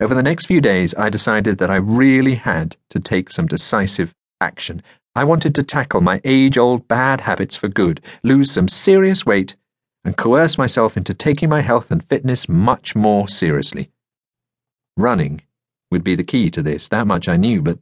[0.00, 4.14] Over the next few days, I decided that I really had to take some decisive
[4.40, 4.80] action.
[5.16, 9.56] I wanted to tackle my age old bad habits for good, lose some serious weight,
[10.04, 13.90] and coerce myself into taking my health and fitness much more seriously.
[14.96, 15.42] Running
[15.90, 17.80] would be the key to this, that much I knew, but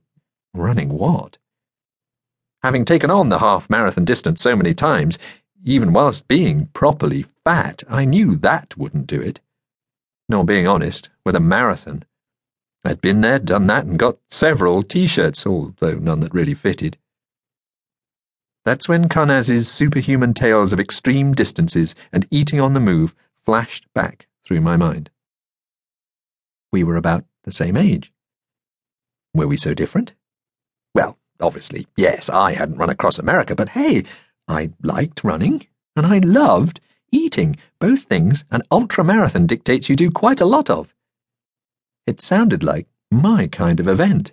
[0.54, 1.36] running what?
[2.62, 5.18] Having taken on the half marathon distance so many times,
[5.64, 9.40] even whilst being properly fat, I knew that wouldn't do it.
[10.28, 12.04] Nor being honest, with a marathon.
[12.84, 16.98] I'd been there, done that, and got several t shirts, although none that really fitted.
[18.64, 24.26] That's when Karnazes' superhuman tales of extreme distances and eating on the move flashed back
[24.44, 25.10] through my mind.
[26.72, 28.12] We were about the same age.
[29.32, 30.14] Were we so different?
[30.94, 34.02] Well, obviously, yes, I hadn't run across America, but hey,
[34.48, 36.80] I liked running, and I loved
[37.16, 40.94] eating, both things an ultramarathon dictates you do quite a lot of.
[42.06, 44.32] It sounded like my kind of event.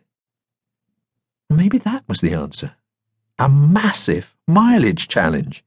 [1.50, 2.76] Maybe that was the answer.
[3.40, 5.64] A massive mileage challenge.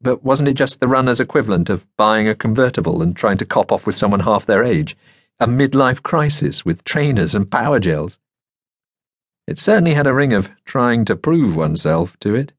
[0.00, 3.72] But wasn't it just the runner's equivalent of buying a convertible and trying to cop
[3.72, 4.96] off with someone half their age?
[5.40, 8.18] A midlife crisis with trainers and power gels?
[9.46, 12.52] It certainly had a ring of trying to prove oneself to it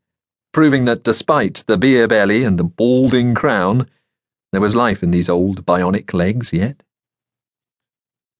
[0.51, 3.89] proving that despite the beer belly and the balding crown,
[4.51, 6.81] there was life in these old bionic legs yet.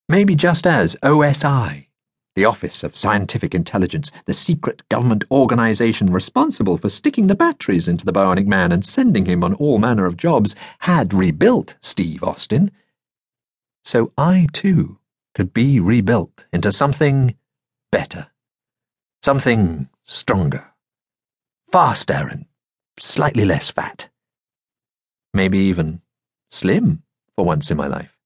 [0.08, 1.86] Maybe just as OSI,
[2.36, 8.06] the Office of Scientific Intelligence, the secret government organization responsible for sticking the batteries into
[8.06, 12.72] the bionic man and sending him on all manner of jobs, had rebuilt Steve Austin,
[13.84, 14.98] so I too
[15.36, 17.36] could be rebuilt into something
[17.92, 18.28] better,
[19.22, 20.70] something stronger
[21.72, 22.45] faster and
[23.00, 24.09] slightly less fat.
[25.34, 26.02] Maybe even
[26.50, 27.03] slim
[27.36, 28.17] for once in my life.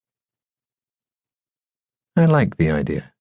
[2.16, 3.12] I liked the idea.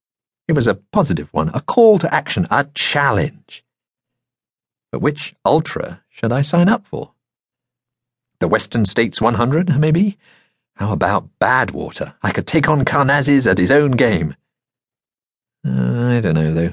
[0.49, 3.65] It was a positive one, a call to action, a challenge.
[4.91, 7.13] But which ultra should I sign up for?
[8.41, 10.19] The Western States 100, maybe?
[10.77, 12.15] How about Badwater?
[12.23, 14.35] I could take on Karnazes at his own game.
[15.67, 16.73] Uh, I don't know, though.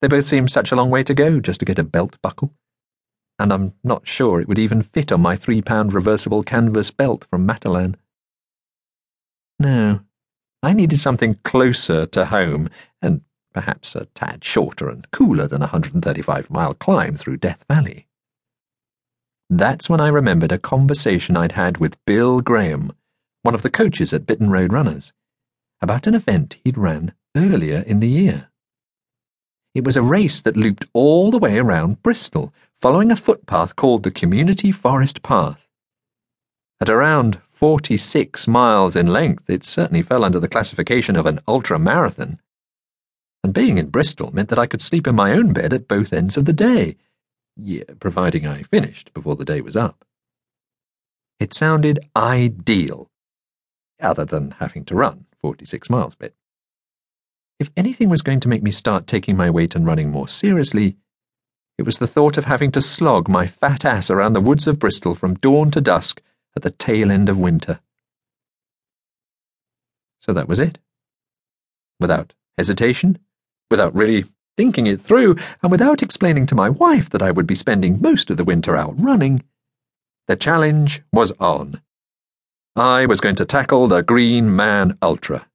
[0.00, 2.54] They both seem such a long way to go just to get a belt buckle.
[3.38, 7.26] And I'm not sure it would even fit on my three pound reversible canvas belt
[7.30, 7.96] from Matalan.
[9.58, 10.00] No,
[10.62, 12.68] I needed something closer to home,
[13.00, 13.22] and
[13.52, 18.06] perhaps a tad shorter and cooler than a 135 mile climb through Death Valley.
[19.50, 22.92] That's when I remembered a conversation I'd had with Bill Graham,
[23.42, 25.12] one of the coaches at Bitton Road Runners,
[25.80, 28.50] about an event he'd ran earlier in the year.
[29.74, 34.02] It was a race that looped all the way around Bristol, following a footpath called
[34.02, 35.60] the Community Forest Path.
[36.80, 41.78] At around 46 miles in length, it certainly fell under the classification of an ultra
[41.78, 42.40] marathon.
[43.42, 46.12] And being in Bristol meant that I could sleep in my own bed at both
[46.12, 46.96] ends of the day,
[47.56, 50.04] yeah, providing I finished before the day was up.
[51.40, 53.10] It sounded ideal,
[54.00, 56.34] other than having to run 46 miles bit.
[57.58, 60.96] If anything was going to make me start taking my weight and running more seriously,
[61.76, 64.78] it was the thought of having to slog my fat ass around the woods of
[64.78, 66.22] Bristol from dawn to dusk
[66.56, 67.80] at the tail end of winter.
[70.20, 70.78] So that was it.
[71.98, 73.18] Without hesitation,
[73.70, 74.24] without really
[74.56, 78.30] thinking it through, and without explaining to my wife that I would be spending most
[78.30, 79.42] of the winter out running,
[80.26, 81.80] the challenge was on.
[82.76, 85.46] I was going to tackle the Green Man Ultra.